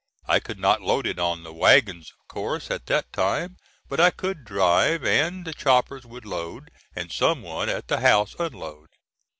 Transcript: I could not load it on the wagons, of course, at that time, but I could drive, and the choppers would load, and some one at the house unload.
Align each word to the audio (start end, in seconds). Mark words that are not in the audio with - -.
I 0.25 0.39
could 0.39 0.57
not 0.57 0.81
load 0.81 1.05
it 1.05 1.19
on 1.19 1.43
the 1.43 1.53
wagons, 1.53 2.11
of 2.19 2.27
course, 2.27 2.71
at 2.71 2.87
that 2.87 3.13
time, 3.13 3.57
but 3.87 3.99
I 3.99 4.09
could 4.09 4.43
drive, 4.43 5.03
and 5.05 5.45
the 5.45 5.53
choppers 5.53 6.07
would 6.07 6.25
load, 6.25 6.71
and 6.95 7.11
some 7.11 7.43
one 7.43 7.69
at 7.69 7.87
the 7.87 7.99
house 7.99 8.33
unload. 8.39 8.89